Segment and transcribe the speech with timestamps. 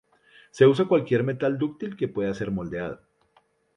[0.49, 3.03] Se usa cualquier metal dúctil que pueda ser moldeado.